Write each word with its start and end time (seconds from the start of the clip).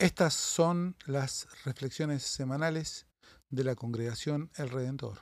Estas 0.00 0.32
son 0.32 0.96
las 1.04 1.46
reflexiones 1.66 2.22
semanales 2.22 3.06
de 3.50 3.64
la 3.64 3.74
congregación 3.74 4.50
El 4.56 4.70
Redentor. 4.70 5.18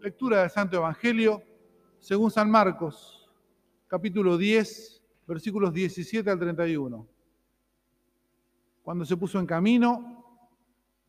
Lectura 0.00 0.40
del 0.40 0.50
Santo 0.50 0.78
Evangelio 0.78 1.40
según 2.00 2.32
San 2.32 2.50
Marcos, 2.50 3.30
capítulo 3.86 4.36
10, 4.36 5.04
versículos 5.28 5.72
17 5.72 6.28
al 6.28 6.40
31. 6.40 7.11
Cuando 8.82 9.04
se 9.04 9.16
puso 9.16 9.38
en 9.38 9.46
camino, 9.46 10.24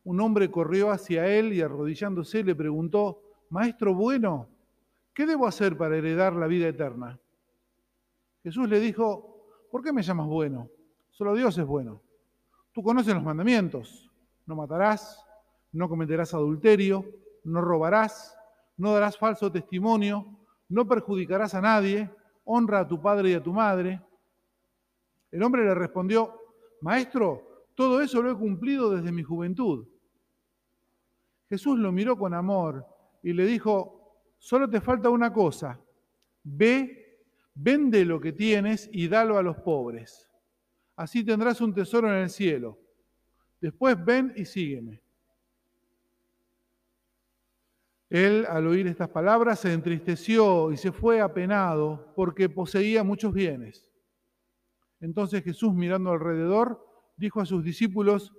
un 0.04 0.20
hombre 0.20 0.50
corrió 0.50 0.90
hacia 0.90 1.26
él 1.26 1.52
y 1.52 1.60
arrodillándose 1.60 2.44
le 2.44 2.54
preguntó, 2.54 3.20
Maestro 3.50 3.94
bueno, 3.94 4.48
¿qué 5.12 5.26
debo 5.26 5.46
hacer 5.46 5.76
para 5.76 5.96
heredar 5.96 6.34
la 6.34 6.46
vida 6.46 6.68
eterna? 6.68 7.18
Jesús 8.42 8.68
le 8.68 8.78
dijo, 8.78 9.46
¿por 9.70 9.82
qué 9.82 9.92
me 9.92 10.02
llamas 10.02 10.26
bueno? 10.28 10.68
Solo 11.10 11.34
Dios 11.34 11.56
es 11.58 11.66
bueno. 11.66 12.02
Tú 12.72 12.82
conoces 12.82 13.14
los 13.14 13.22
mandamientos. 13.22 14.10
No 14.46 14.56
matarás, 14.56 15.24
no 15.72 15.88
cometerás 15.88 16.34
adulterio, 16.34 17.04
no 17.44 17.60
robarás, 17.60 18.36
no 18.76 18.92
darás 18.92 19.16
falso 19.16 19.50
testimonio, 19.50 20.26
no 20.68 20.86
perjudicarás 20.86 21.54
a 21.54 21.60
nadie, 21.60 22.10
honra 22.44 22.80
a 22.80 22.88
tu 22.88 23.00
padre 23.00 23.30
y 23.30 23.34
a 23.34 23.42
tu 23.42 23.52
madre. 23.52 24.00
El 25.30 25.42
hombre 25.42 25.64
le 25.64 25.74
respondió, 25.74 26.38
Maestro, 26.82 27.53
todo 27.74 28.00
eso 28.00 28.22
lo 28.22 28.30
he 28.30 28.36
cumplido 28.36 28.90
desde 28.90 29.12
mi 29.12 29.22
juventud. 29.22 29.86
Jesús 31.48 31.78
lo 31.78 31.92
miró 31.92 32.16
con 32.16 32.34
amor 32.34 32.86
y 33.22 33.32
le 33.32 33.46
dijo, 33.46 34.22
solo 34.38 34.68
te 34.68 34.80
falta 34.80 35.10
una 35.10 35.32
cosa, 35.32 35.80
ve, 36.42 37.24
vende 37.54 38.04
lo 38.04 38.20
que 38.20 38.32
tienes 38.32 38.88
y 38.92 39.08
dalo 39.08 39.38
a 39.38 39.42
los 39.42 39.56
pobres. 39.58 40.30
Así 40.96 41.24
tendrás 41.24 41.60
un 41.60 41.74
tesoro 41.74 42.08
en 42.08 42.22
el 42.22 42.30
cielo. 42.30 42.78
Después 43.60 44.02
ven 44.04 44.32
y 44.36 44.44
sígueme. 44.44 45.02
Él, 48.10 48.46
al 48.48 48.66
oír 48.66 48.86
estas 48.86 49.08
palabras, 49.08 49.58
se 49.60 49.72
entristeció 49.72 50.70
y 50.70 50.76
se 50.76 50.92
fue 50.92 51.20
apenado 51.20 52.12
porque 52.14 52.48
poseía 52.48 53.02
muchos 53.02 53.32
bienes. 53.32 53.90
Entonces 55.00 55.42
Jesús, 55.42 55.74
mirando 55.74 56.12
alrededor, 56.12 56.93
dijo 57.16 57.40
a 57.40 57.46
sus 57.46 57.64
discípulos, 57.64 58.32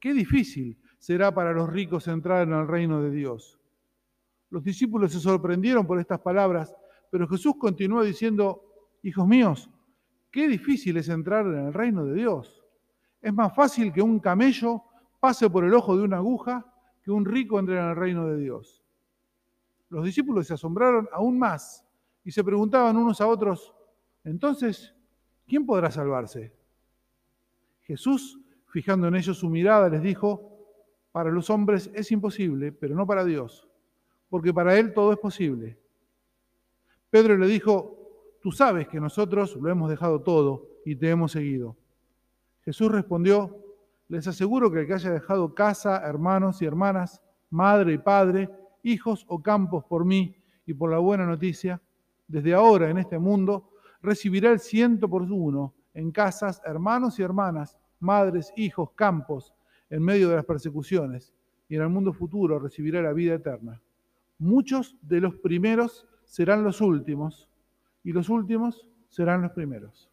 qué 0.00 0.12
difícil 0.12 0.78
será 0.98 1.34
para 1.34 1.52
los 1.52 1.68
ricos 1.70 2.08
entrar 2.08 2.46
en 2.46 2.54
el 2.54 2.66
reino 2.66 3.02
de 3.02 3.10
Dios. 3.10 3.58
Los 4.50 4.64
discípulos 4.64 5.12
se 5.12 5.20
sorprendieron 5.20 5.86
por 5.86 5.98
estas 5.98 6.20
palabras, 6.20 6.74
pero 7.10 7.28
Jesús 7.28 7.54
continuó 7.58 8.02
diciendo, 8.02 8.62
hijos 9.02 9.26
míos, 9.26 9.70
qué 10.30 10.48
difícil 10.48 10.96
es 10.96 11.08
entrar 11.08 11.46
en 11.46 11.66
el 11.66 11.74
reino 11.74 12.04
de 12.04 12.14
Dios. 12.14 12.64
Es 13.20 13.32
más 13.32 13.54
fácil 13.54 13.92
que 13.92 14.02
un 14.02 14.20
camello 14.20 14.82
pase 15.20 15.48
por 15.50 15.64
el 15.64 15.74
ojo 15.74 15.96
de 15.96 16.04
una 16.04 16.18
aguja 16.18 16.64
que 17.02 17.10
un 17.10 17.24
rico 17.24 17.58
entre 17.58 17.78
en 17.78 17.84
el 17.84 17.96
reino 17.96 18.26
de 18.26 18.38
Dios. 18.38 18.82
Los 19.88 20.04
discípulos 20.04 20.46
se 20.46 20.54
asombraron 20.54 21.08
aún 21.12 21.38
más 21.38 21.86
y 22.24 22.30
se 22.30 22.42
preguntaban 22.42 22.96
unos 22.96 23.20
a 23.20 23.26
otros, 23.26 23.74
entonces, 24.24 24.94
¿quién 25.46 25.66
podrá 25.66 25.90
salvarse? 25.90 26.53
Jesús, 27.84 28.40
fijando 28.66 29.08
en 29.08 29.14
ellos 29.14 29.38
su 29.38 29.48
mirada, 29.48 29.88
les 29.88 30.02
dijo, 30.02 30.50
para 31.12 31.30
los 31.30 31.48
hombres 31.50 31.90
es 31.94 32.10
imposible, 32.10 32.72
pero 32.72 32.94
no 32.94 33.06
para 33.06 33.24
Dios, 33.24 33.68
porque 34.28 34.52
para 34.52 34.76
Él 34.78 34.92
todo 34.92 35.12
es 35.12 35.18
posible. 35.18 35.78
Pedro 37.10 37.36
le 37.38 37.46
dijo, 37.46 38.38
tú 38.40 38.50
sabes 38.50 38.88
que 38.88 38.98
nosotros 38.98 39.54
lo 39.56 39.70
hemos 39.70 39.88
dejado 39.88 40.22
todo 40.22 40.80
y 40.84 40.96
te 40.96 41.10
hemos 41.10 41.32
seguido. 41.32 41.76
Jesús 42.62 42.90
respondió, 42.90 43.64
les 44.08 44.26
aseguro 44.26 44.70
que 44.72 44.80
el 44.80 44.86
que 44.86 44.94
haya 44.94 45.12
dejado 45.12 45.54
casa, 45.54 46.02
hermanos 46.04 46.60
y 46.62 46.64
hermanas, 46.64 47.22
madre 47.50 47.92
y 47.92 47.98
padre, 47.98 48.50
hijos 48.82 49.24
o 49.28 49.42
campos 49.42 49.84
por 49.84 50.04
mí 50.04 50.36
y 50.66 50.74
por 50.74 50.90
la 50.90 50.98
buena 50.98 51.26
noticia, 51.26 51.80
desde 52.26 52.54
ahora 52.54 52.90
en 52.90 52.98
este 52.98 53.18
mundo, 53.18 53.70
recibirá 54.00 54.50
el 54.50 54.58
ciento 54.58 55.08
por 55.08 55.22
uno 55.22 55.74
en 55.94 56.10
casas, 56.10 56.60
hermanos 56.64 57.18
y 57.18 57.22
hermanas, 57.22 57.78
madres, 58.00 58.52
hijos, 58.56 58.90
campos, 58.92 59.54
en 59.90 60.02
medio 60.02 60.28
de 60.28 60.36
las 60.36 60.44
persecuciones, 60.44 61.32
y 61.68 61.76
en 61.76 61.82
el 61.82 61.88
mundo 61.88 62.12
futuro 62.12 62.58
recibirá 62.58 63.00
la 63.00 63.12
vida 63.12 63.34
eterna. 63.34 63.80
Muchos 64.38 64.96
de 65.02 65.20
los 65.20 65.36
primeros 65.36 66.06
serán 66.24 66.64
los 66.64 66.80
últimos, 66.80 67.48
y 68.02 68.12
los 68.12 68.28
últimos 68.28 68.86
serán 69.08 69.42
los 69.42 69.52
primeros. 69.52 70.10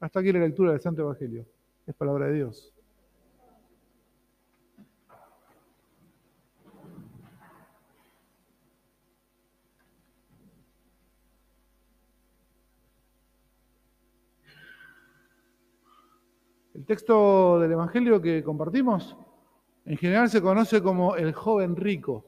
Hasta 0.00 0.20
aquí 0.20 0.32
la 0.32 0.40
lectura 0.40 0.72
del 0.72 0.80
Santo 0.80 1.02
Evangelio. 1.02 1.46
Es 1.86 1.94
palabra 1.94 2.26
de 2.26 2.34
Dios. 2.34 2.74
El 16.74 16.84
texto 16.84 17.60
del 17.60 17.70
Evangelio 17.70 18.20
que 18.20 18.42
compartimos 18.42 19.16
en 19.84 19.96
general 19.96 20.28
se 20.28 20.42
conoce 20.42 20.82
como 20.82 21.14
el 21.14 21.32
joven 21.32 21.76
rico. 21.76 22.26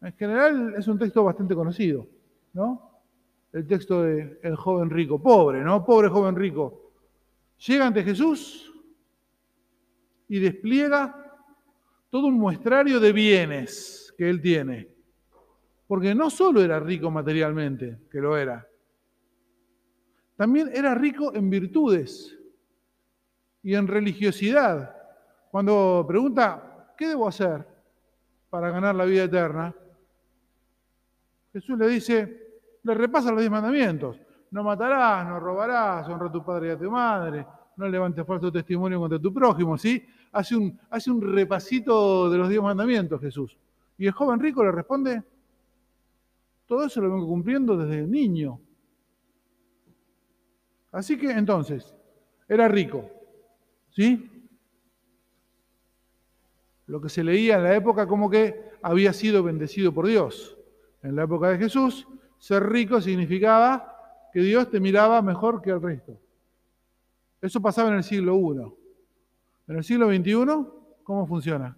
En 0.00 0.12
general 0.12 0.74
es 0.78 0.86
un 0.86 0.96
texto 0.96 1.24
bastante 1.24 1.56
conocido, 1.56 2.06
¿no? 2.52 3.02
El 3.52 3.66
texto 3.66 4.02
de 4.02 4.38
el 4.42 4.54
joven 4.54 4.90
rico, 4.90 5.20
pobre, 5.20 5.62
¿no? 5.64 5.84
Pobre 5.84 6.08
joven 6.08 6.36
rico. 6.36 6.92
Llega 7.66 7.86
ante 7.86 8.04
Jesús 8.04 8.72
y 10.28 10.38
despliega 10.38 11.34
todo 12.10 12.28
un 12.28 12.38
muestrario 12.38 13.00
de 13.00 13.12
bienes 13.12 14.14
que 14.16 14.30
él 14.30 14.40
tiene. 14.40 14.88
Porque 15.88 16.14
no 16.14 16.30
solo 16.30 16.62
era 16.62 16.78
rico 16.78 17.10
materialmente, 17.10 17.98
que 18.08 18.20
lo 18.20 18.36
era, 18.36 18.68
también 20.36 20.70
era 20.72 20.94
rico 20.94 21.34
en 21.34 21.50
virtudes 21.50 22.37
y 23.68 23.74
en 23.74 23.86
religiosidad. 23.86 24.96
Cuando 25.50 26.02
pregunta, 26.08 26.94
¿qué 26.96 27.08
debo 27.08 27.28
hacer 27.28 27.68
para 28.48 28.70
ganar 28.70 28.94
la 28.94 29.04
vida 29.04 29.24
eterna? 29.24 29.74
Jesús 31.52 31.78
le 31.78 31.86
dice, 31.86 32.62
le 32.82 32.94
repasa 32.94 33.30
los 33.30 33.40
diez 33.40 33.50
mandamientos. 33.50 34.18
No 34.52 34.64
matarás, 34.64 35.28
no 35.28 35.38
robarás, 35.38 36.08
honra 36.08 36.28
a 36.28 36.32
tu 36.32 36.42
padre 36.42 36.68
y 36.68 36.70
a 36.70 36.78
tu 36.78 36.90
madre, 36.90 37.46
no 37.76 37.86
levantes 37.86 38.26
falso 38.26 38.50
testimonio 38.50 39.00
contra 39.00 39.18
tu 39.18 39.34
prójimo, 39.34 39.76
¿sí? 39.76 40.02
Hace 40.32 40.56
un, 40.56 40.80
hace 40.88 41.10
un 41.10 41.20
repasito 41.20 42.30
de 42.30 42.38
los 42.38 42.48
diez 42.48 42.62
mandamientos 42.62 43.20
Jesús. 43.20 43.54
Y 43.98 44.06
el 44.06 44.12
joven 44.12 44.40
rico 44.40 44.64
le 44.64 44.72
responde, 44.72 45.22
todo 46.64 46.86
eso 46.86 47.02
lo 47.02 47.10
vengo 47.10 47.26
cumpliendo 47.26 47.76
desde 47.76 48.06
niño. 48.06 48.58
Así 50.90 51.18
que 51.18 51.32
entonces, 51.32 51.94
era 52.48 52.66
rico, 52.66 53.17
¿Sí? 53.98 54.30
Lo 56.86 57.00
que 57.00 57.08
se 57.08 57.24
leía 57.24 57.56
en 57.56 57.64
la 57.64 57.74
época 57.74 58.06
como 58.06 58.30
que 58.30 58.70
había 58.80 59.12
sido 59.12 59.42
bendecido 59.42 59.92
por 59.92 60.06
Dios. 60.06 60.56
En 61.02 61.16
la 61.16 61.24
época 61.24 61.48
de 61.48 61.58
Jesús, 61.58 62.06
ser 62.38 62.62
rico 62.68 63.00
significaba 63.00 64.30
que 64.32 64.38
Dios 64.38 64.70
te 64.70 64.78
miraba 64.78 65.20
mejor 65.20 65.60
que 65.60 65.70
el 65.70 65.82
resto. 65.82 66.16
Eso 67.42 67.60
pasaba 67.60 67.88
en 67.88 67.96
el 67.96 68.04
siglo 68.04 68.36
I. 68.36 68.72
En 69.66 69.78
el 69.78 69.82
siglo 69.82 70.06
XXI, 70.06 70.46
¿cómo 71.02 71.26
funciona? 71.26 71.76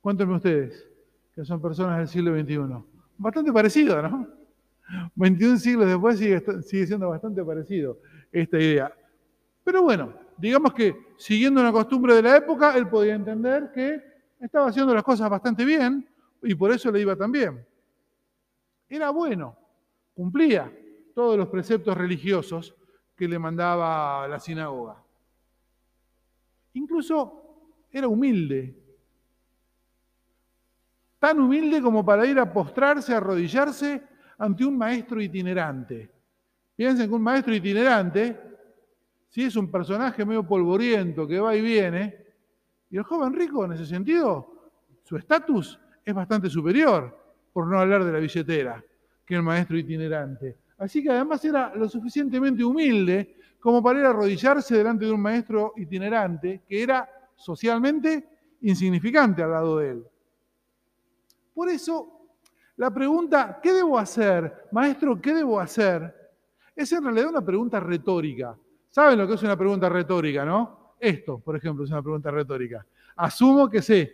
Cuéntenme 0.00 0.36
ustedes, 0.36 0.88
que 1.34 1.44
son 1.44 1.60
personas 1.60 1.98
del 1.98 2.08
siglo 2.08 2.40
XXI. 2.40 2.84
Bastante 3.18 3.52
parecido, 3.52 4.00
¿no? 4.00 4.26
21 5.14 5.58
siglos 5.58 5.88
después 5.88 6.18
sigue, 6.18 6.42
sigue 6.62 6.86
siendo 6.86 7.10
bastante 7.10 7.44
parecido 7.44 7.98
esta 8.32 8.58
idea. 8.58 8.90
Pero 9.62 9.82
bueno, 9.82 10.27
digamos 10.38 10.72
que 10.72 11.14
siguiendo 11.16 11.60
una 11.60 11.72
costumbre 11.72 12.14
de 12.14 12.22
la 12.22 12.36
época, 12.36 12.76
él 12.76 12.88
podía 12.88 13.14
entender 13.14 13.70
que 13.72 14.02
estaba 14.40 14.68
haciendo 14.68 14.94
las 14.94 15.02
cosas 15.02 15.28
bastante 15.28 15.64
bien 15.64 16.08
y 16.42 16.54
por 16.54 16.70
eso 16.72 16.90
le 16.90 17.00
iba 17.00 17.16
tan 17.16 17.32
bien. 17.32 17.66
Era 18.88 19.10
bueno, 19.10 19.56
cumplía 20.14 20.72
todos 21.14 21.36
los 21.36 21.48
preceptos 21.48 21.96
religiosos 21.96 22.74
que 23.16 23.28
le 23.28 23.38
mandaba 23.38 24.26
la 24.28 24.38
sinagoga. 24.38 25.02
Incluso 26.74 27.84
era 27.90 28.06
humilde, 28.06 28.74
tan 31.18 31.40
humilde 31.40 31.82
como 31.82 32.04
para 32.04 32.24
ir 32.26 32.38
a 32.38 32.52
postrarse, 32.52 33.12
a 33.12 33.16
arrodillarse 33.16 34.02
ante 34.38 34.64
un 34.64 34.78
maestro 34.78 35.20
itinerante. 35.20 36.10
Piensen 36.76 37.08
que 37.08 37.14
un 37.14 37.22
maestro 37.22 37.52
itinerante 37.52 38.57
¿sí? 39.28 39.44
es 39.44 39.56
un 39.56 39.70
personaje 39.70 40.24
medio 40.24 40.46
polvoriento 40.46 41.26
que 41.26 41.40
va 41.40 41.54
y 41.54 41.60
viene, 41.60 42.26
y 42.90 42.96
el 42.96 43.02
joven 43.02 43.34
rico 43.34 43.64
en 43.64 43.72
ese 43.72 43.86
sentido, 43.86 44.70
su 45.04 45.16
estatus 45.16 45.78
es 46.04 46.14
bastante 46.14 46.48
superior, 46.48 47.16
por 47.52 47.66
no 47.66 47.78
hablar 47.78 48.04
de 48.04 48.12
la 48.12 48.18
billetera, 48.18 48.82
que 49.24 49.34
el 49.34 49.42
maestro 49.42 49.76
itinerante. 49.76 50.58
Así 50.78 51.02
que 51.02 51.10
además 51.10 51.44
era 51.44 51.74
lo 51.74 51.88
suficientemente 51.88 52.64
humilde 52.64 53.36
como 53.58 53.82
para 53.82 53.98
ir 53.98 54.06
a 54.06 54.10
arrodillarse 54.10 54.76
delante 54.76 55.04
de 55.04 55.12
un 55.12 55.20
maestro 55.20 55.72
itinerante 55.76 56.62
que 56.68 56.82
era 56.82 57.08
socialmente 57.34 58.28
insignificante 58.62 59.42
al 59.42 59.50
lado 59.50 59.78
de 59.78 59.90
él. 59.90 60.04
Por 61.54 61.68
eso, 61.68 62.28
la 62.76 62.92
pregunta, 62.92 63.58
¿qué 63.60 63.72
debo 63.72 63.98
hacer? 63.98 64.68
Maestro, 64.70 65.20
¿qué 65.20 65.34
debo 65.34 65.58
hacer? 65.58 66.14
Es 66.76 66.92
en 66.92 67.02
realidad 67.02 67.30
una 67.30 67.44
pregunta 67.44 67.80
retórica. 67.80 68.56
¿Saben 68.90 69.18
lo 69.18 69.26
que 69.26 69.34
es 69.34 69.42
una 69.42 69.56
pregunta 69.56 69.88
retórica, 69.88 70.44
no? 70.44 70.94
Esto, 70.98 71.38
por 71.38 71.56
ejemplo, 71.56 71.84
es 71.84 71.90
una 71.90 72.02
pregunta 72.02 72.30
retórica. 72.30 72.84
Asumo 73.16 73.68
que 73.68 73.82
sé 73.82 74.12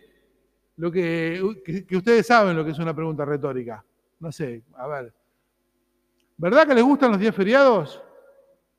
lo 0.77 0.91
que, 0.91 1.85
que, 1.87 1.97
ustedes 1.97 2.27
saben 2.27 2.55
lo 2.55 2.65
que 2.65 2.71
es 2.71 2.79
una 2.79 2.93
pregunta 2.93 3.23
retórica. 3.23 3.83
No 4.19 4.31
sé, 4.31 4.63
a 4.75 4.87
ver. 4.87 5.13
¿Verdad 6.37 6.67
que 6.67 6.75
les 6.75 6.83
gustan 6.83 7.11
los 7.11 7.19
días 7.19 7.35
feriados? 7.35 8.01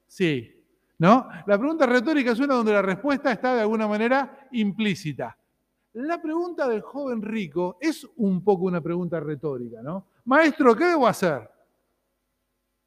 Sí. 0.07 0.53
¿No? 0.99 1.29
La 1.47 1.59
pregunta 1.59 1.87
retórica 1.87 2.33
es 2.33 2.39
una 2.39 2.55
donde 2.55 2.73
la 2.73 2.83
respuesta 2.83 3.33
está 3.33 3.55
de 3.55 3.61
alguna 3.63 3.87
manera 3.87 4.49
implícita. 4.53 5.37
La 5.95 6.21
pregunta 6.21 6.69
del 6.69 6.83
joven 6.83 7.23
rico 7.23 7.79
es 7.81 8.07
un 8.17 8.45
poco 8.45 8.65
una 8.65 8.81
pregunta 8.81 9.19
retórica, 9.19 9.83
¿no? 9.83 10.07
Maestro, 10.27 10.75
¿qué 10.75 10.85
debo 10.85 11.07
hacer? 11.07 11.49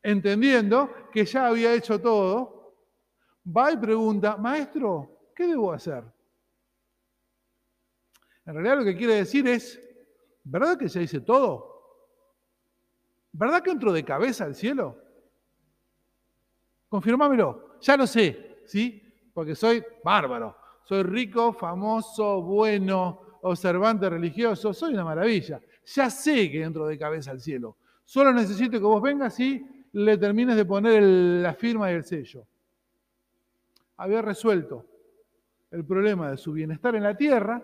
Entendiendo 0.04 0.92
que 1.12 1.26
ya 1.26 1.48
había 1.48 1.74
hecho 1.74 2.00
todo, 2.00 2.59
va 3.46 3.72
y 3.72 3.78
pregunta, 3.78 4.38
maestro, 4.38 5.32
¿qué 5.36 5.48
debo 5.48 5.72
hacer? 5.72 6.04
En 8.46 8.54
realidad 8.54 8.78
lo 8.78 8.84
que 8.84 8.98
quiere 8.98 9.16
decir 9.16 9.48
es, 9.48 9.80
¿verdad 10.44 10.78
que 10.78 10.88
ya 10.88 11.02
hice 11.02 11.22
todo? 11.22 11.70
¿Verdad 13.32 13.62
que 13.62 13.72
entro 13.72 13.94
de 13.94 14.04
cabeza 14.04 14.46
al 14.46 14.56
cielo? 14.56 14.98
Confirmámelo, 16.88 17.80
ya 17.80 17.96
lo 17.96 18.08
sé, 18.08 18.64
¿sí? 18.66 19.04
Porque 19.34 19.54
soy 19.56 19.84
bárbaro, 20.04 20.58
soy 20.84 21.04
rico, 21.04 21.54
famoso, 21.54 22.42
bueno, 22.42 23.40
observante, 23.44 24.10
religioso, 24.10 24.74
soy 24.74 24.94
una 24.94 25.06
maravilla. 25.06 25.62
Ya 25.86 26.10
sé 26.10 26.50
que 26.50 26.64
entro 26.64 26.88
de 26.88 26.98
cabeza 26.98 27.32
al 27.32 27.40
cielo. 27.40 27.78
Solo 28.04 28.34
necesito 28.34 28.72
que 28.72 28.80
vos 28.80 29.02
vengas 29.02 29.40
y 29.40 29.64
le 29.92 30.18
termines 30.18 30.56
de 30.56 30.66
poner 30.66 31.04
la 31.04 31.54
firma 31.54 31.92
y 31.92 31.96
el 31.96 32.04
sello. 32.04 32.48
Había 34.00 34.22
resuelto 34.22 34.86
el 35.72 35.86
problema 35.86 36.32
de 36.32 36.38
su 36.38 36.54
bienestar 36.54 36.96
en 36.96 37.04
la 37.04 37.18
tierra 37.18 37.62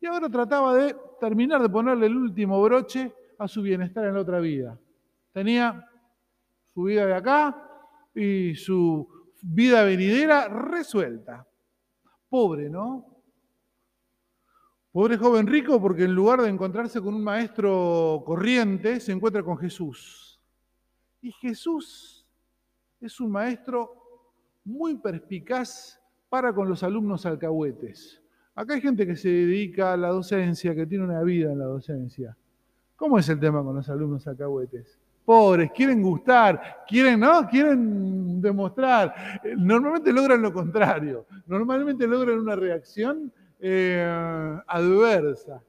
y 0.00 0.06
ahora 0.06 0.28
trataba 0.28 0.74
de 0.74 0.96
terminar 1.20 1.62
de 1.62 1.68
ponerle 1.68 2.06
el 2.06 2.16
último 2.16 2.60
broche 2.60 3.14
a 3.38 3.46
su 3.46 3.62
bienestar 3.62 4.06
en 4.06 4.14
la 4.14 4.20
otra 4.20 4.40
vida. 4.40 4.76
Tenía 5.32 5.88
su 6.74 6.82
vida 6.82 7.06
de 7.06 7.14
acá 7.14 7.64
y 8.12 8.56
su 8.56 9.08
vida 9.40 9.84
venidera 9.84 10.48
resuelta. 10.48 11.46
Pobre, 12.28 12.68
¿no? 12.68 13.06
Pobre 14.90 15.16
joven 15.16 15.46
rico 15.46 15.80
porque 15.80 16.04
en 16.06 16.14
lugar 16.14 16.42
de 16.42 16.48
encontrarse 16.48 17.00
con 17.00 17.14
un 17.14 17.22
maestro 17.22 18.24
corriente, 18.26 18.98
se 18.98 19.12
encuentra 19.12 19.44
con 19.44 19.58
Jesús. 19.58 20.40
Y 21.20 21.30
Jesús 21.30 22.26
es 23.00 23.20
un 23.20 23.30
maestro 23.30 24.07
muy 24.68 24.96
perspicaz 24.96 25.98
para 26.28 26.52
con 26.52 26.68
los 26.68 26.82
alumnos 26.82 27.24
alcahuetes. 27.24 28.20
Acá 28.54 28.74
hay 28.74 28.80
gente 28.80 29.06
que 29.06 29.16
se 29.16 29.28
dedica 29.28 29.94
a 29.94 29.96
la 29.96 30.08
docencia, 30.08 30.74
que 30.74 30.86
tiene 30.86 31.04
una 31.04 31.22
vida 31.22 31.50
en 31.50 31.58
la 31.58 31.64
docencia. 31.64 32.36
¿Cómo 32.94 33.18
es 33.18 33.28
el 33.28 33.40
tema 33.40 33.62
con 33.62 33.76
los 33.76 33.88
alumnos 33.88 34.26
alcahuetes? 34.26 34.98
Pobres, 35.24 35.70
quieren 35.74 36.02
gustar, 36.02 36.84
quieren, 36.86 37.20
¿no? 37.20 37.46
Quieren 37.48 38.40
demostrar. 38.40 39.40
Normalmente 39.56 40.12
logran 40.12 40.42
lo 40.42 40.52
contrario. 40.52 41.26
Normalmente 41.46 42.06
logran 42.06 42.38
una 42.38 42.56
reacción 42.56 43.32
eh, 43.60 44.60
adversa. 44.66 45.62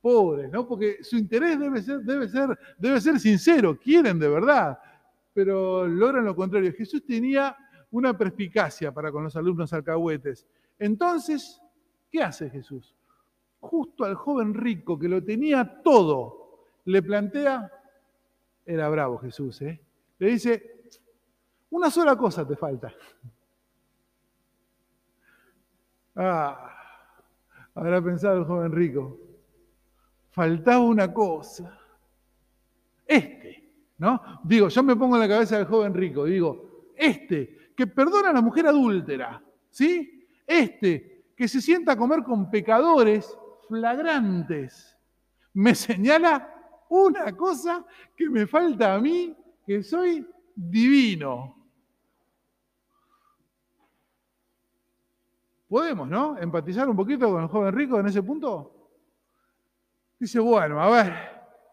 Pobres, 0.00 0.50
¿no? 0.50 0.66
Porque 0.66 0.98
su 1.02 1.16
interés 1.16 1.58
debe 1.58 1.82
ser, 1.82 2.00
debe, 2.00 2.28
ser, 2.28 2.58
debe 2.78 3.00
ser 3.00 3.18
sincero, 3.20 3.78
quieren 3.78 4.18
de 4.18 4.28
verdad, 4.28 4.78
pero 5.32 5.86
logran 5.86 6.24
lo 6.24 6.36
contrario. 6.36 6.72
Jesús 6.76 7.04
tenía 7.06 7.56
una 7.94 8.16
perspicacia 8.16 8.92
para 8.92 9.10
con 9.10 9.24
los 9.24 9.36
alumnos 9.36 9.72
alcahuetes. 9.72 10.46
Entonces, 10.78 11.60
¿Qué 12.14 12.22
hace 12.22 12.48
Jesús? 12.48 12.94
Justo 13.58 14.04
al 14.04 14.14
joven 14.14 14.54
rico 14.54 14.96
que 14.96 15.08
lo 15.08 15.24
tenía 15.24 15.82
todo, 15.82 16.68
le 16.84 17.02
plantea, 17.02 17.68
era 18.64 18.88
bravo 18.88 19.18
Jesús, 19.18 19.60
¿eh? 19.62 19.84
le 20.20 20.28
dice, 20.28 20.84
una 21.70 21.90
sola 21.90 22.16
cosa 22.16 22.46
te 22.46 22.54
falta. 22.54 22.94
Ah, 26.16 26.70
habrá 27.74 28.00
pensado 28.00 28.38
el 28.38 28.44
joven 28.44 28.70
rico, 28.70 29.18
faltaba 30.30 30.78
una 30.78 31.12
cosa. 31.12 31.76
Este, 33.04 33.72
¿no? 33.98 34.22
Digo, 34.44 34.68
yo 34.68 34.84
me 34.84 34.94
pongo 34.94 35.16
en 35.16 35.22
la 35.22 35.28
cabeza 35.28 35.56
del 35.56 35.66
joven 35.66 35.92
rico, 35.92 36.26
digo, 36.26 36.92
este, 36.94 37.63
que 37.76 37.86
perdona 37.86 38.30
a 38.30 38.32
la 38.32 38.40
mujer 38.40 38.66
adúltera, 38.66 39.42
¿sí? 39.70 40.26
Este, 40.46 41.24
que 41.36 41.48
se 41.48 41.60
sienta 41.60 41.92
a 41.92 41.96
comer 41.96 42.22
con 42.22 42.50
pecadores 42.50 43.36
flagrantes. 43.68 44.96
Me 45.54 45.74
señala 45.74 46.50
una 46.88 47.36
cosa 47.36 47.84
que 48.16 48.28
me 48.28 48.46
falta 48.46 48.94
a 48.94 49.00
mí, 49.00 49.36
que 49.66 49.82
soy 49.82 50.26
divino. 50.54 51.56
Podemos, 55.68 56.08
¿no? 56.08 56.38
Empatizar 56.38 56.88
un 56.88 56.94
poquito 56.94 57.28
con 57.30 57.42
el 57.42 57.48
joven 57.48 57.74
rico 57.74 57.98
en 57.98 58.06
ese 58.06 58.22
punto. 58.22 58.70
Dice, 60.20 60.38
bueno, 60.38 60.80
a 60.80 60.88
ver, 60.88 61.14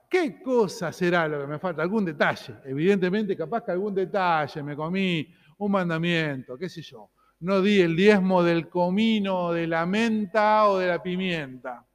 ¿qué 0.10 0.42
cosa 0.42 0.92
será 0.92 1.28
lo 1.28 1.42
que 1.42 1.48
me 1.48 1.60
falta? 1.60 1.84
Algún 1.84 2.06
detalle. 2.06 2.56
Evidentemente, 2.66 3.38
capaz 3.38 3.64
que 3.64 3.72
algún 3.72 3.94
detalle, 3.94 4.64
me 4.64 4.76
comí 4.76 5.28
un 5.66 5.72
mandamiento, 5.72 6.58
qué 6.58 6.70
sé 6.70 6.82
yo 6.82 7.10
no 7.42 7.62
di 7.62 7.82
el 7.82 7.96
diezmo 7.96 8.44
del 8.44 8.70
comino, 8.70 9.52
de 9.52 9.68
la 9.68 9.86
menta 9.86 10.68
o 10.68 10.78
de 10.78 10.88
la 10.88 11.02
pimienta. 11.02 11.86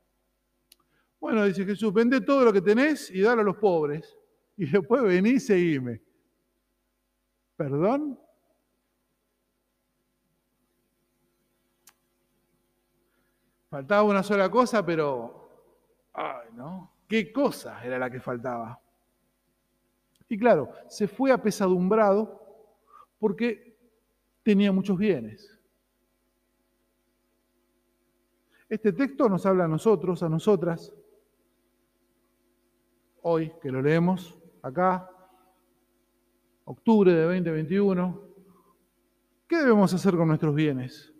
Bueno, 1.21 1.45
dice 1.45 1.65
Jesús, 1.65 1.93
vende 1.93 2.21
todo 2.21 2.45
lo 2.45 2.53
que 2.53 2.61
tenés 2.61 3.11
y 3.11 3.21
dalo 3.21 3.43
a 3.43 3.45
los 3.45 3.57
pobres. 3.57 4.17
Y 4.57 4.67
después 4.67 5.03
vení 5.03 5.31
y 5.31 5.41
seguime. 5.41 6.03
¿Perdón? 7.57 8.19
Faltaba 13.71 14.03
una 14.03 14.23
sola 14.23 14.51
cosa, 14.51 14.85
pero... 14.85 15.49
Ay, 16.13 16.49
¿no? 16.55 16.93
¿Qué 17.07 17.33
cosa 17.33 17.85
era 17.85 17.99
la 17.99 18.11
que 18.11 18.21
faltaba? 18.21 18.81
Y 20.29 20.37
claro, 20.37 20.73
se 20.89 21.07
fue 21.07 21.31
apesadumbrado 21.31 22.46
porque 23.19 23.77
tenía 24.43 24.73
muchos 24.73 24.99
bienes. 24.99 25.53
Este 28.69 28.93
texto 28.93 29.29
nos 29.29 29.47
habla 29.47 29.65
a 29.65 29.69
nosotros, 29.69 30.23
a 30.23 30.29
nosotras, 30.29 30.93
hoy 33.23 33.53
que 33.61 33.71
lo 33.71 33.81
leemos 33.81 34.37
acá, 34.63 35.09
octubre 36.65 37.13
de 37.13 37.23
2021, 37.23 38.23
¿qué 39.47 39.59
debemos 39.59 39.95
hacer 39.95 40.17
con 40.17 40.29
nuestros 40.29 40.55
bienes? 40.55 41.13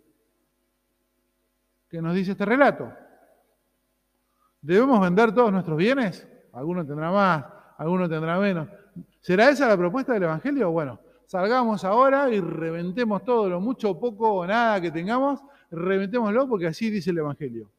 ¿Qué 1.89 2.01
nos 2.01 2.13
dice 2.13 2.31
este 2.31 2.45
relato? 2.45 2.91
¿Debemos 4.61 4.99
vender 4.99 5.33
todos 5.33 5.51
nuestros 5.51 5.77
bienes? 5.77 6.27
Alguno 6.51 6.85
tendrá 6.85 7.11
más, 7.11 7.45
alguno 7.77 8.09
tendrá 8.09 8.37
menos. 8.39 8.67
¿Será 9.21 9.49
esa 9.49 9.67
la 9.67 9.77
propuesta 9.77 10.13
del 10.13 10.23
Evangelio? 10.23 10.71
Bueno, 10.71 10.99
salgamos 11.27 11.83
ahora 11.83 12.33
y 12.33 12.39
reventemos 12.39 13.23
todo, 13.23 13.49
lo 13.49 13.59
mucho, 13.59 13.99
poco 13.99 14.33
o 14.33 14.47
nada 14.47 14.81
que 14.81 14.89
tengamos, 14.89 15.41
reventémoslo 15.69 16.47
porque 16.47 16.67
así 16.67 16.89
dice 16.89 17.11
el 17.11 17.19
Evangelio. 17.19 17.69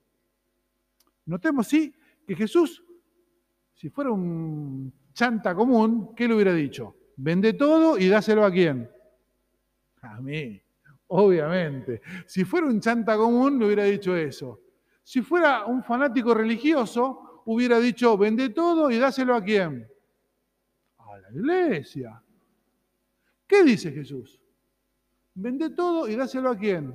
Notemos, 1.27 1.67
sí, 1.67 1.93
que 2.27 2.37
Jesús, 2.37 2.85
si 3.75 3.89
fuera 3.89 4.11
un 4.11 4.93
chanta 5.13 5.55
común, 5.55 6.15
¿qué 6.15 6.29
le 6.29 6.35
hubiera 6.35 6.53
dicho? 6.53 6.95
Vende 7.17 7.55
todo 7.55 7.99
y 7.99 8.09
dáselo 8.09 8.45
a 8.45 8.51
quién? 8.51 8.89
A 10.03 10.21
mí, 10.21 10.61
obviamente. 11.09 12.03
Si 12.27 12.45
fuera 12.45 12.67
un 12.67 12.81
chanta 12.81 13.17
común, 13.17 13.59
le 13.59 13.67
hubiera 13.67 13.85
dicho 13.85 14.15
eso. 14.15 14.61
Si 15.03 15.23
fuera 15.23 15.65
un 15.65 15.83
fanático 15.83 16.35
religioso, 16.35 17.43
hubiera 17.47 17.81
dicho, 17.81 18.17
vende 18.19 18.51
todo 18.51 18.91
y 18.91 18.99
dáselo 18.99 19.35
a 19.35 19.43
quién? 19.43 19.89
A 20.99 21.19
la 21.19 21.31
iglesia. 21.31 22.23
¿Qué 23.49 23.65
dice 23.65 23.91
Jesús? 23.91 24.39
Vende 25.35 25.71
todo 25.71 26.07
y 26.07 26.15
dáselo 26.15 26.51
a 26.51 26.57
quién? 26.57 26.95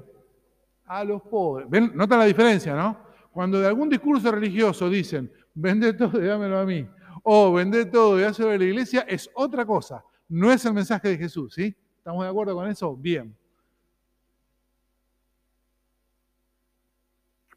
A 0.85 1.03
los 1.03 1.21
pobres. 1.23 1.67
¿Ven? 1.69 1.91
Nota 1.95 2.15
la 2.15 2.25
diferencia, 2.25 2.75
¿no? 2.75 2.97
Cuando 3.31 3.59
de 3.59 3.67
algún 3.67 3.89
discurso 3.89 4.31
religioso 4.31 4.87
dicen, 4.87 5.31
vende 5.55 5.93
todo 5.93 6.23
y 6.23 6.27
dámelo 6.27 6.59
a 6.59 6.65
mí, 6.65 6.87
o 7.23 7.51
vende 7.53 7.85
todo 7.85 8.19
y 8.19 8.21
dáselo 8.21 8.51
a 8.51 8.57
la 8.57 8.63
iglesia, 8.63 9.01
es 9.01 9.27
otra 9.33 9.65
cosa. 9.65 10.05
No 10.29 10.51
es 10.51 10.63
el 10.65 10.73
mensaje 10.73 11.09
de 11.09 11.17
Jesús, 11.17 11.55
¿sí? 11.55 11.75
¿Estamos 11.97 12.23
de 12.23 12.29
acuerdo 12.29 12.53
con 12.53 12.69
eso? 12.69 12.95
Bien. 12.95 13.35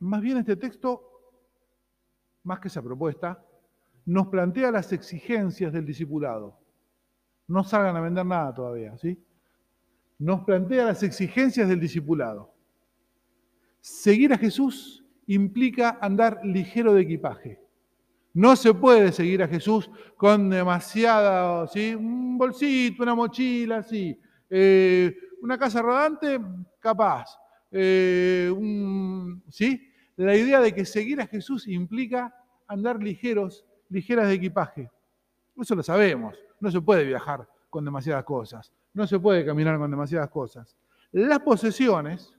Más 0.00 0.22
bien 0.22 0.38
este 0.38 0.56
texto, 0.56 1.02
más 2.44 2.60
que 2.60 2.68
esa 2.68 2.80
propuesta, 2.80 3.44
nos 4.06 4.28
plantea 4.28 4.70
las 4.70 4.92
exigencias 4.92 5.72
del 5.72 5.84
discipulado. 5.84 6.58
No 7.48 7.62
salgan 7.64 7.96
a 7.96 8.00
vender 8.00 8.26
nada 8.26 8.54
todavía, 8.54 8.96
¿sí? 8.98 9.18
Nos 10.18 10.44
plantea 10.44 10.86
las 10.86 11.02
exigencias 11.02 11.68
del 11.68 11.80
discipulado. 11.80 12.52
Seguir 13.80 14.32
a 14.32 14.38
Jesús 14.38 15.04
implica 15.26 15.98
andar 16.00 16.40
ligero 16.44 16.94
de 16.94 17.02
equipaje. 17.02 17.60
No 18.32 18.56
se 18.56 18.74
puede 18.74 19.12
seguir 19.12 19.42
a 19.42 19.48
Jesús 19.48 19.90
con 20.16 20.50
demasiada, 20.50 21.66
¿sí? 21.68 21.94
un 21.94 22.36
bolsito, 22.36 23.02
una 23.02 23.14
mochila, 23.14 23.82
sí. 23.82 24.18
Eh, 24.50 25.16
una 25.40 25.56
casa 25.58 25.80
rodante, 25.80 26.40
capaz. 26.80 27.38
Eh, 27.70 28.52
¿sí? 29.48 29.90
La 30.16 30.36
idea 30.36 30.60
de 30.60 30.74
que 30.74 30.84
seguir 30.84 31.20
a 31.20 31.26
Jesús 31.26 31.66
implica 31.68 32.34
andar 32.66 33.02
ligeros, 33.02 33.64
ligeras 33.88 34.28
de 34.28 34.34
equipaje. 34.34 34.90
Eso 35.56 35.74
lo 35.74 35.82
sabemos. 35.82 36.34
No 36.60 36.70
se 36.70 36.80
puede 36.80 37.04
viajar 37.04 37.48
con 37.70 37.84
demasiadas 37.84 38.24
cosas. 38.24 38.72
No 38.94 39.06
se 39.06 39.18
puede 39.18 39.44
caminar 39.44 39.78
con 39.78 39.90
demasiadas 39.90 40.30
cosas. 40.30 40.76
Las 41.12 41.40
posesiones, 41.40 42.34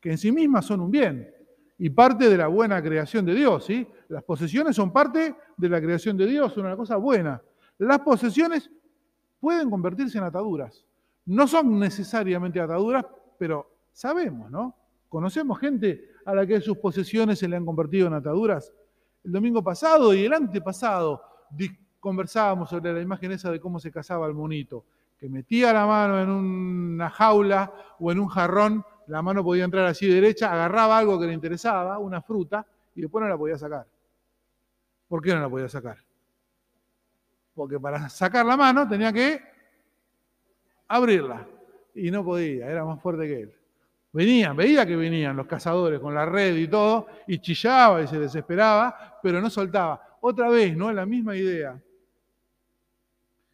que 0.00 0.10
en 0.10 0.18
sí 0.18 0.32
mismas 0.32 0.64
son 0.64 0.80
un 0.80 0.90
bien 0.90 1.32
y 1.78 1.90
parte 1.90 2.28
de 2.28 2.36
la 2.36 2.48
buena 2.48 2.82
creación 2.82 3.24
de 3.24 3.34
Dios, 3.34 3.64
¿sí? 3.64 3.86
Las 4.08 4.24
posesiones 4.24 4.74
son 4.74 4.92
parte 4.92 5.36
de 5.56 5.68
la 5.68 5.80
creación 5.80 6.16
de 6.16 6.26
Dios, 6.26 6.52
son 6.52 6.66
una 6.66 6.76
cosa 6.76 6.96
buena. 6.96 7.40
Las 7.78 8.00
posesiones 8.00 8.70
pueden 9.40 9.70
convertirse 9.70 10.18
en 10.18 10.24
ataduras. 10.24 10.84
No 11.26 11.46
son 11.46 11.78
necesariamente 11.78 12.60
ataduras, 12.60 13.04
pero 13.38 13.70
sabemos, 13.92 14.50
¿no? 14.50 14.74
Conocemos 15.08 15.58
gente 15.58 16.10
a 16.24 16.34
la 16.34 16.46
que 16.46 16.60
sus 16.60 16.78
posesiones 16.78 17.38
se 17.38 17.48
le 17.48 17.56
han 17.56 17.64
convertido 17.64 18.08
en 18.08 18.14
ataduras. 18.14 18.72
El 19.24 19.32
domingo 19.32 19.62
pasado 19.62 20.14
y 20.14 20.24
el 20.24 20.32
antepasado 20.32 21.22
conversábamos 22.08 22.70
sobre 22.70 22.90
la 22.94 23.02
imagen 23.02 23.32
esa 23.32 23.50
de 23.50 23.60
cómo 23.60 23.78
se 23.78 23.92
casaba 23.92 24.26
el 24.26 24.32
monito, 24.32 24.82
que 25.18 25.28
metía 25.28 25.74
la 25.74 25.84
mano 25.84 26.22
en 26.22 26.30
una 26.30 27.10
jaula 27.10 27.70
o 27.98 28.10
en 28.10 28.18
un 28.18 28.28
jarrón, 28.28 28.82
la 29.08 29.20
mano 29.20 29.44
podía 29.44 29.64
entrar 29.64 29.84
así 29.84 30.08
derecha, 30.08 30.50
agarraba 30.50 30.96
algo 30.96 31.20
que 31.20 31.26
le 31.26 31.34
interesaba, 31.34 31.98
una 31.98 32.22
fruta, 32.22 32.66
y 32.94 33.02
después 33.02 33.22
no 33.22 33.28
la 33.28 33.36
podía 33.36 33.58
sacar. 33.58 33.86
¿Por 35.06 35.20
qué 35.22 35.34
no 35.34 35.40
la 35.42 35.50
podía 35.50 35.68
sacar? 35.68 35.98
Porque 37.54 37.78
para 37.78 38.08
sacar 38.08 38.46
la 38.46 38.56
mano 38.56 38.88
tenía 38.88 39.12
que 39.12 39.42
abrirla. 40.88 41.46
Y 41.94 42.10
no 42.10 42.24
podía, 42.24 42.70
era 42.70 42.86
más 42.86 43.02
fuerte 43.02 43.26
que 43.26 43.40
él. 43.42 43.54
Venían, 44.12 44.56
veía 44.56 44.86
que 44.86 44.96
venían 44.96 45.36
los 45.36 45.46
cazadores 45.46 46.00
con 46.00 46.14
la 46.14 46.24
red 46.24 46.56
y 46.56 46.68
todo, 46.68 47.06
y 47.26 47.38
chillaba 47.38 48.00
y 48.00 48.06
se 48.06 48.18
desesperaba, 48.18 49.18
pero 49.22 49.42
no 49.42 49.50
soltaba. 49.50 50.16
Otra 50.22 50.48
vez, 50.48 50.74
¿no? 50.76 50.90
La 50.90 51.04
misma 51.04 51.36
idea. 51.36 51.78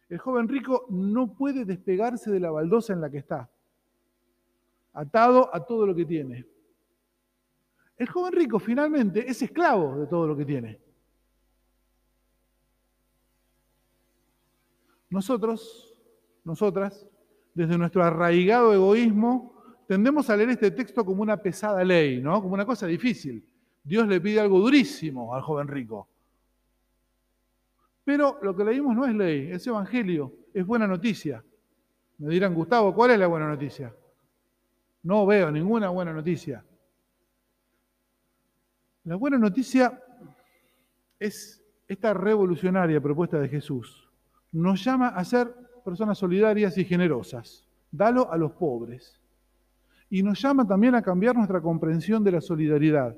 El 0.09 0.19
joven 0.19 0.47
rico 0.47 0.85
no 0.89 1.33
puede 1.33 1.65
despegarse 1.65 2.31
de 2.31 2.39
la 2.39 2.51
baldosa 2.51 2.93
en 2.93 3.01
la 3.01 3.09
que 3.09 3.17
está, 3.17 3.49
atado 4.93 5.53
a 5.53 5.65
todo 5.65 5.87
lo 5.87 5.95
que 5.95 6.05
tiene. 6.05 6.45
El 7.97 8.07
joven 8.09 8.33
rico 8.33 8.59
finalmente 8.59 9.29
es 9.29 9.41
esclavo 9.41 9.99
de 9.99 10.07
todo 10.07 10.27
lo 10.27 10.37
que 10.37 10.45
tiene. 10.45 10.79
Nosotros, 15.09 15.95
nosotras, 16.43 17.07
desde 17.53 17.77
nuestro 17.77 18.03
arraigado 18.03 18.73
egoísmo, 18.73 19.53
tendemos 19.87 20.29
a 20.29 20.35
leer 20.35 20.49
este 20.49 20.71
texto 20.71 21.05
como 21.05 21.21
una 21.21 21.37
pesada 21.37 21.83
ley, 21.83 22.21
¿no? 22.21 22.41
Como 22.41 22.53
una 22.53 22.65
cosa 22.65 22.85
difícil. 22.85 23.47
Dios 23.83 24.07
le 24.07 24.19
pide 24.19 24.41
algo 24.41 24.59
durísimo 24.59 25.33
al 25.33 25.41
joven 25.41 25.67
rico. 25.67 26.09
Pero 28.05 28.39
lo 28.43 28.55
que 28.55 28.63
leímos 28.63 28.95
no 28.95 29.05
es 29.05 29.15
ley, 29.15 29.51
es 29.51 29.65
evangelio, 29.65 30.31
es 30.53 30.65
buena 30.65 30.87
noticia. 30.87 31.43
Me 32.19 32.29
dirán, 32.29 32.53
Gustavo, 32.53 32.93
¿cuál 32.93 33.11
es 33.11 33.19
la 33.19 33.27
buena 33.27 33.49
noticia? 33.49 33.93
No 35.03 35.25
veo 35.25 35.51
ninguna 35.51 35.89
buena 35.89 36.13
noticia. 36.13 36.63
La 39.03 39.15
buena 39.15 39.37
noticia 39.37 40.01
es 41.19 41.63
esta 41.87 42.13
revolucionaria 42.13 43.01
propuesta 43.01 43.39
de 43.39 43.49
Jesús. 43.49 44.09
Nos 44.51 44.83
llama 44.83 45.09
a 45.09 45.23
ser 45.25 45.53
personas 45.83 46.17
solidarias 46.17 46.77
y 46.77 46.85
generosas. 46.85 47.67
Dalo 47.91 48.31
a 48.31 48.37
los 48.37 48.51
pobres. 48.53 49.19
Y 50.09 50.21
nos 50.21 50.39
llama 50.41 50.65
también 50.67 50.95
a 50.95 51.01
cambiar 51.01 51.35
nuestra 51.35 51.59
comprensión 51.59 52.23
de 52.23 52.31
la 52.31 52.41
solidaridad. 52.41 53.15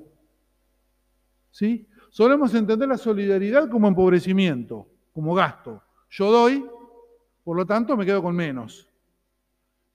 ¿Sí? 1.50 1.86
Solemos 2.10 2.54
entender 2.54 2.88
la 2.88 2.98
solidaridad 2.98 3.68
como 3.68 3.88
empobrecimiento, 3.88 4.86
como 5.12 5.34
gasto. 5.34 5.82
Yo 6.10 6.30
doy, 6.30 6.64
por 7.44 7.56
lo 7.56 7.66
tanto 7.66 7.96
me 7.96 8.06
quedo 8.06 8.22
con 8.22 8.34
menos. 8.34 8.88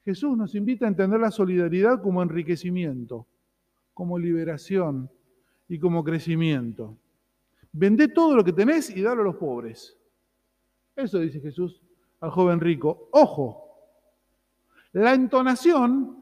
Jesús 0.05 0.37
nos 0.37 0.53
invita 0.55 0.85
a 0.85 0.89
entender 0.89 1.19
la 1.19 1.31
solidaridad 1.31 2.01
como 2.01 2.21
enriquecimiento, 2.21 3.25
como 3.93 4.19
liberación 4.19 5.09
y 5.67 5.79
como 5.79 6.03
crecimiento. 6.03 6.97
Vendé 7.71 8.09
todo 8.09 8.35
lo 8.35 8.43
que 8.43 8.53
tenés 8.53 8.89
y 8.95 9.01
dalo 9.01 9.21
a 9.21 9.25
los 9.25 9.35
pobres. 9.35 9.97
Eso 10.95 11.19
dice 11.19 11.39
Jesús 11.39 11.81
al 12.19 12.29
joven 12.29 12.59
rico. 12.59 13.09
Ojo, 13.11 13.63
la 14.91 15.13
entonación 15.13 16.17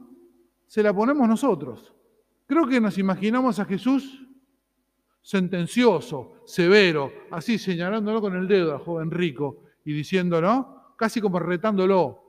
se 0.68 0.82
la 0.82 0.94
ponemos 0.94 1.28
nosotros. 1.28 1.94
Creo 2.48 2.68
que 2.68 2.80
nos 2.80 2.98
imaginamos 2.98 3.60
a 3.60 3.66
Jesús 3.66 4.26
sentencioso, 5.22 6.42
severo, 6.46 7.12
así 7.32 7.58
señalándolo 7.58 8.22
con 8.22 8.36
el 8.36 8.48
dedo 8.48 8.74
al 8.74 8.80
joven 8.80 9.12
rico 9.12 9.64
y 9.86 9.94
diciendo, 9.94 10.42
¿no? 10.42 10.94
Casi 10.96 11.22
como 11.22 11.40
retándolo, 11.40 12.22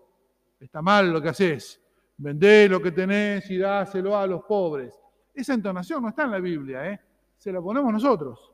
está 0.60 0.82
mal 0.82 1.12
lo 1.12 1.20
que 1.20 1.30
haces, 1.30 1.80
vendé 2.18 2.68
lo 2.68 2.80
que 2.80 2.92
tenés 2.92 3.50
y 3.50 3.58
dáselo 3.58 4.16
a 4.16 4.26
los 4.26 4.44
pobres. 4.44 4.98
Esa 5.34 5.54
entonación 5.54 6.02
no 6.02 6.10
está 6.10 6.24
en 6.24 6.30
la 6.32 6.40
Biblia, 6.40 6.90
¿eh? 6.90 7.00
se 7.38 7.50
la 7.50 7.60
ponemos 7.60 7.92
nosotros. 7.92 8.52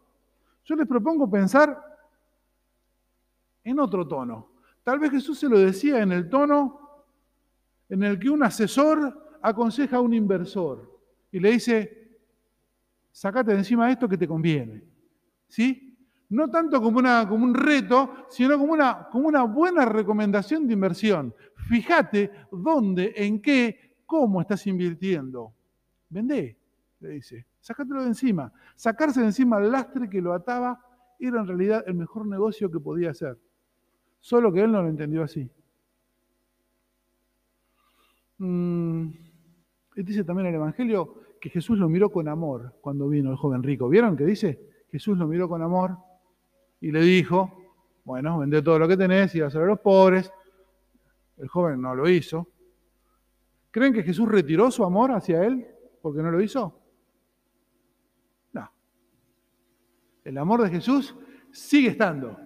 Yo 0.65 0.77
les 0.77 0.87
propongo 0.87 1.31
pensar 1.31 1.79
en 3.65 3.81
otro 3.81 4.07
tono. 4.07 4.53
Tal 4.83 4.99
vez 4.99 5.11
Jesús 5.11 5.39
se 5.39 5.49
lo 5.49 5.59
decía 5.59 6.01
en 6.01 6.13
el 6.13 6.29
tono 6.29 7.05
en 7.89 8.03
el 8.03 8.19
que 8.19 8.31
un 8.31 8.43
asesor 8.43 9.39
aconseja 9.43 9.97
a 9.97 10.01
un 10.01 10.15
inversor 10.15 10.99
y 11.31 11.41
le 11.41 11.53
dice, 11.53 11.98
sacate 13.13 13.53
de 13.53 13.59
encima 13.59 13.91
esto 13.91 14.09
que 14.09 14.19
te 14.19 14.29
conviene. 14.29 14.83
¿Sí? 15.47 15.97
No 16.31 16.49
tanto 16.51 16.81
como, 16.83 16.99
una, 16.99 17.23
un 17.23 17.55
reto, 17.55 18.27
sino 18.29 18.59
como 18.59 18.75
una, 18.75 19.45
buena 19.45 19.85
recomendación 19.87 20.67
de 20.67 20.75
inversión. 20.75 21.35
Fíjate 21.69 22.31
dónde, 22.53 23.15
en 23.17 23.41
qué, 23.41 23.97
cómo 24.05 24.41
estás 24.41 24.67
invirtiendo. 24.67 25.55
Vendé, 26.11 26.59
le 27.01 27.09
dice. 27.11 27.47
Sácatelo 27.61 28.03
de 28.03 28.09
encima. 28.09 28.53
Sacarse 28.77 29.21
de 29.21 29.27
encima 29.27 29.59
el 29.59 29.73
lastre 29.73 30.09
que 30.09 30.21
lo 30.21 30.33
ataba 30.33 30.81
era 31.19 31.41
en 31.41 31.47
realidad 31.47 31.85
el 31.87 31.95
mejor 31.95 32.27
negocio 32.27 32.71
que 32.71 32.79
podía 32.79 33.11
hacer. 33.11 33.39
Solo 34.21 34.53
que 34.53 34.61
él 34.61 34.71
no 34.71 34.83
lo 34.83 34.89
entendió 34.89 35.23
así. 35.23 35.51
Mm, 38.39 39.09
dice 39.97 40.25
también 40.25 40.49
el 40.49 40.55
Evangelio, 40.55 41.23
que 41.41 41.51
Jesús 41.51 41.79
lo 41.79 41.89
miró 41.89 42.11
con 42.11 42.29
amor 42.29 42.77
cuando 42.81 43.09
vino 43.09 43.31
el 43.31 43.37
joven 43.37 43.63
rico. 43.63 43.89
¿Vieron 43.89 44.17
que 44.17 44.25
dice? 44.25 44.61
Jesús 44.91 45.19
lo 45.19 45.27
miró 45.27 45.49
con 45.49 45.63
amor 45.63 45.97
y 46.81 46.91
le 46.91 47.01
dijo, 47.01 47.53
bueno, 48.05 48.39
vende 48.39 48.63
todo 48.63 48.79
lo 48.79 48.89
que 48.89 48.97
tenés 48.97 49.35
y 49.35 49.41
vas 49.41 49.55
a 49.55 49.61
los 49.61 49.81
pobres. 49.81 50.33
El 51.37 51.49
joven 51.49 51.81
no 51.81 51.95
lo 51.95 52.09
hizo. 52.09 52.49
¿Creen 53.71 53.93
que 53.93 54.03
Jesús 54.03 54.29
retiró 54.29 54.71
su 54.71 54.85
amor 54.85 55.13
hacia 55.13 55.45
él 55.45 55.67
porque 56.01 56.23
no 56.23 56.31
lo 56.31 56.41
hizo? 56.41 56.81
No. 58.53 58.71
El 60.25 60.39
amor 60.39 60.63
de 60.63 60.71
Jesús 60.71 61.15
sigue 61.53 61.89
estando. 61.89 62.37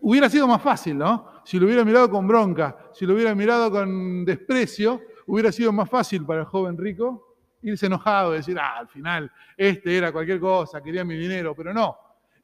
Hubiera 0.00 0.28
sido 0.28 0.46
más 0.46 0.62
fácil, 0.62 0.98
¿no? 0.98 1.42
Si 1.44 1.58
lo 1.58 1.66
hubiera 1.66 1.84
mirado 1.84 2.10
con 2.10 2.26
bronca, 2.26 2.90
si 2.92 3.06
lo 3.06 3.14
hubiera 3.14 3.34
mirado 3.34 3.70
con 3.70 4.24
desprecio, 4.24 5.00
hubiera 5.26 5.52
sido 5.52 5.72
más 5.72 5.88
fácil 5.88 6.26
para 6.26 6.40
el 6.40 6.46
joven 6.46 6.76
rico 6.76 7.27
irse 7.62 7.86
enojado 7.86 8.34
y 8.34 8.38
decir, 8.38 8.58
ah, 8.58 8.78
al 8.78 8.88
final, 8.88 9.30
este 9.56 9.96
era 9.96 10.12
cualquier 10.12 10.40
cosa, 10.40 10.82
quería 10.82 11.04
mi 11.04 11.16
dinero, 11.16 11.54
pero 11.54 11.72
no. 11.72 11.96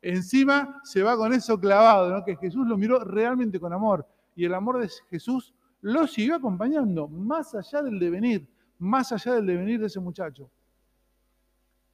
Encima 0.03 0.81
se 0.85 1.03
va 1.03 1.17
con 1.17 1.33
eso 1.33 1.59
clavado, 1.59 2.11
¿no? 2.11 2.25
que 2.25 2.37
Jesús 2.37 2.67
lo 2.67 2.77
miró 2.77 2.99
realmente 3.05 3.59
con 3.59 3.73
amor. 3.73 4.07
Y 4.37 4.45
el 4.45 4.55
amor 4.55 4.79
de 4.81 4.91
Jesús 5.11 5.55
lo 5.81 6.07
siguió 6.07 6.37
acompañando, 6.37 7.09
más 7.09 7.55
allá 7.55 7.83
del 7.83 7.99
devenir, 7.99 8.49
más 8.79 9.13
allá 9.13 9.35
del 9.35 9.47
devenir 9.47 9.81
de 9.81 9.87
ese 9.87 10.01
muchacho. 10.01 10.51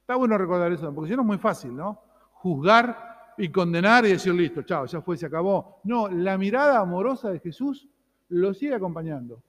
Está 0.01 0.15
bueno 0.15 0.37
recordar 0.37 0.71
eso, 0.71 0.93
porque 0.93 1.09
si 1.09 1.15
no 1.15 1.21
es 1.21 1.27
muy 1.27 1.37
fácil, 1.37 1.75
¿no? 1.75 2.01
Juzgar 2.33 3.33
y 3.37 3.49
condenar 3.49 4.05
y 4.05 4.09
decir, 4.09 4.33
listo, 4.33 4.63
chao, 4.63 4.85
ya 4.85 5.01
fue, 5.01 5.15
se 5.15 5.27
acabó. 5.27 5.79
No, 5.83 6.09
la 6.09 6.37
mirada 6.37 6.79
amorosa 6.79 7.29
de 7.29 7.39
Jesús 7.39 7.87
lo 8.29 8.53
sigue 8.53 8.75
acompañando. 8.75 9.41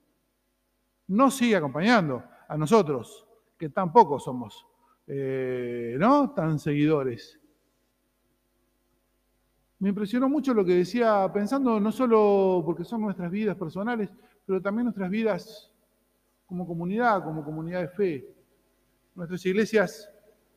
No 1.09 1.31
sigue 1.31 1.57
acompañando 1.57 2.23
a 2.49 2.57
nosotros, 2.57 3.27
que 3.63 3.69
tampoco 3.69 4.19
somos, 4.19 4.67
eh, 5.07 5.95
¿no? 5.97 6.33
Tan 6.33 6.59
seguidores. 6.59 7.39
Me 9.79 9.91
impresionó 9.91 10.29
mucho 10.29 10.53
lo 10.53 10.65
que 10.65 10.75
decía, 10.75 11.31
pensando 11.33 11.79
no 11.79 11.93
solo 11.93 12.61
porque 12.67 12.83
son 12.83 13.03
nuestras 13.03 13.31
vidas 13.31 13.57
personales, 13.57 14.11
pero 14.45 14.61
también 14.61 14.87
nuestras 14.87 15.09
vidas 15.09 15.71
como 16.45 16.67
comunidad, 16.67 17.23
como 17.23 17.45
comunidad 17.45 17.83
de 17.83 17.89
fe. 17.89 18.35
Nuestras 19.15 19.47
iglesias 19.47 20.11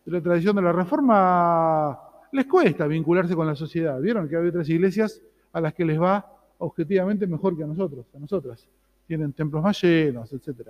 de 0.04 0.12
la 0.12 0.20
tradición 0.24 0.56
de 0.56 0.64
la 0.64 0.72
Reforma 0.72 2.00
les 2.32 2.48
cuesta 2.48 2.88
vincularse 2.88 3.36
con 3.36 3.46
la 3.46 3.56
sociedad. 3.56 4.02
Vieron 4.02 4.28
que 4.28 4.36
hay 4.36 4.48
otras 4.48 4.68
iglesias 4.68 5.22
a 5.54 5.62
las 5.62 5.76
que 5.76 5.86
les 5.86 6.02
va 6.02 6.26
objetivamente 6.58 7.28
mejor 7.28 7.56
que 7.56 7.66
a 7.66 7.68
nosotros, 7.68 8.08
a 8.16 8.18
nosotras. 8.18 8.68
Tienen 9.06 9.32
templos 9.32 9.62
más 9.62 9.80
llenos, 9.80 10.34
etc. 10.34 10.70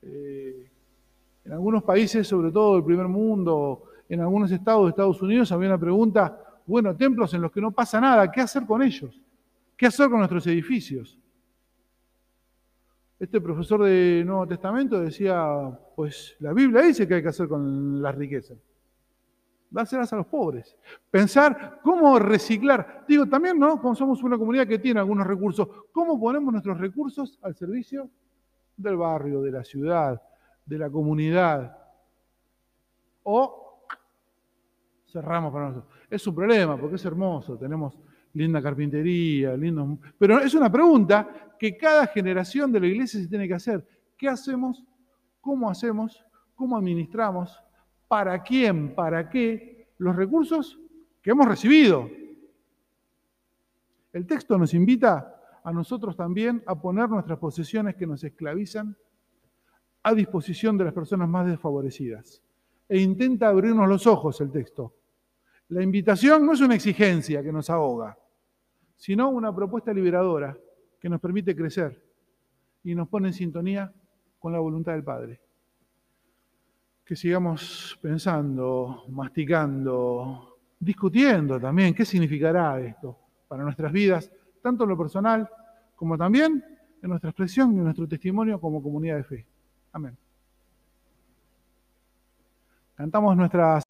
Eh, 0.00 0.70
en 1.48 1.54
algunos 1.54 1.82
países, 1.82 2.28
sobre 2.28 2.52
todo 2.52 2.74
del 2.74 2.84
primer 2.84 3.08
mundo, 3.08 3.84
en 4.06 4.20
algunos 4.20 4.52
estados 4.52 4.84
de 4.84 4.90
Estados 4.90 5.22
Unidos, 5.22 5.50
había 5.50 5.70
una 5.70 5.78
pregunta, 5.78 6.60
bueno, 6.66 6.94
templos 6.94 7.32
en 7.32 7.40
los 7.40 7.50
que 7.50 7.62
no 7.62 7.70
pasa 7.70 7.98
nada, 7.98 8.30
¿qué 8.30 8.42
hacer 8.42 8.66
con 8.66 8.82
ellos? 8.82 9.18
¿Qué 9.74 9.86
hacer 9.86 10.10
con 10.10 10.18
nuestros 10.18 10.46
edificios? 10.46 11.18
Este 13.18 13.40
profesor 13.40 13.82
de 13.82 14.24
Nuevo 14.26 14.46
Testamento 14.46 15.00
decía, 15.00 15.42
pues 15.96 16.36
la 16.40 16.52
Biblia 16.52 16.82
dice 16.82 17.08
que 17.08 17.14
hay 17.14 17.22
que 17.22 17.28
hacer 17.28 17.48
con 17.48 18.02
las 18.02 18.14
riquezas. 18.14 18.58
Dárselas 19.70 20.12
a 20.12 20.16
los 20.16 20.26
pobres. 20.26 20.76
Pensar 21.10 21.80
cómo 21.82 22.18
reciclar. 22.18 23.06
Digo, 23.08 23.24
también, 23.26 23.58
¿no? 23.58 23.80
Como 23.80 23.94
somos 23.94 24.22
una 24.22 24.36
comunidad 24.36 24.66
que 24.66 24.78
tiene 24.78 25.00
algunos 25.00 25.26
recursos, 25.26 25.66
¿cómo 25.92 26.20
ponemos 26.20 26.52
nuestros 26.52 26.76
recursos 26.76 27.38
al 27.40 27.54
servicio 27.54 28.10
del 28.76 28.98
barrio, 28.98 29.40
de 29.40 29.50
la 29.50 29.64
ciudad, 29.64 30.20
de 30.68 30.78
la 30.78 30.90
comunidad? 30.90 31.76
O 33.22 33.84
cerramos 35.06 35.52
para 35.52 35.68
nosotros. 35.68 35.92
Es 36.10 36.26
un 36.26 36.34
problema 36.34 36.78
porque 36.78 36.96
es 36.96 37.04
hermoso, 37.04 37.56
tenemos 37.56 37.98
linda 38.34 38.62
carpintería. 38.62 39.56
Pero 40.18 40.40
es 40.40 40.54
una 40.54 40.70
pregunta 40.70 41.54
que 41.58 41.76
cada 41.76 42.06
generación 42.06 42.70
de 42.70 42.80
la 42.80 42.86
iglesia 42.86 43.20
se 43.20 43.28
tiene 43.28 43.48
que 43.48 43.54
hacer. 43.54 43.86
¿Qué 44.16 44.28
hacemos? 44.28 44.84
¿Cómo 45.40 45.70
hacemos? 45.70 46.24
¿Cómo 46.54 46.76
administramos? 46.76 47.58
¿Para 48.06 48.42
quién? 48.42 48.94
¿Para 48.94 49.28
qué? 49.28 49.88
Los 49.98 50.14
recursos 50.14 50.78
que 51.22 51.30
hemos 51.30 51.48
recibido. 51.48 52.08
El 54.12 54.26
texto 54.26 54.58
nos 54.58 54.74
invita 54.74 55.34
a 55.64 55.72
nosotros 55.72 56.16
también 56.16 56.62
a 56.66 56.80
poner 56.80 57.08
nuestras 57.08 57.38
posesiones 57.38 57.96
que 57.96 58.06
nos 58.06 58.22
esclavizan 58.24 58.96
a 60.08 60.14
disposición 60.14 60.76
de 60.78 60.84
las 60.84 60.94
personas 60.94 61.28
más 61.28 61.46
desfavorecidas. 61.46 62.42
E 62.88 63.00
intenta 63.00 63.48
abrirnos 63.48 63.88
los 63.88 64.06
ojos 64.06 64.40
el 64.40 64.50
texto 64.50 64.94
la 65.68 65.82
invitación 65.82 66.46
no 66.46 66.52
es 66.52 66.60
una 66.62 66.74
exigencia 66.74 67.42
que 67.42 67.52
nos 67.52 67.68
ahoga, 67.68 68.16
sino 68.96 69.28
una 69.28 69.54
propuesta 69.54 69.92
liberadora 69.92 70.56
que 70.98 71.10
nos 71.10 71.20
permite 71.20 71.54
crecer 71.54 72.02
y 72.82 72.94
nos 72.94 73.08
pone 73.08 73.28
en 73.28 73.34
sintonía 73.34 73.92
con 74.38 74.52
la 74.52 74.60
voluntad 74.60 74.92
del 74.92 75.04
Padre. 75.04 75.40
Que 77.04 77.14
sigamos 77.14 77.98
pensando, 78.00 79.04
masticando, 79.10 80.58
discutiendo 80.80 81.60
también 81.60 81.94
qué 81.94 82.06
significará 82.06 82.80
esto 82.80 83.18
para 83.46 83.62
nuestras 83.62 83.92
vidas, 83.92 84.32
tanto 84.62 84.84
en 84.84 84.90
lo 84.90 84.96
personal 84.96 85.48
como 85.94 86.16
también 86.16 86.64
en 87.02 87.10
nuestra 87.10 87.28
expresión 87.28 87.74
y 87.74 87.78
en 87.78 87.84
nuestro 87.84 88.08
testimonio 88.08 88.58
como 88.58 88.82
comunidad 88.82 89.16
de 89.16 89.24
fe. 89.24 89.46
Amén. 89.92 90.16
Cantamos 92.96 93.36
nuestras... 93.36 93.84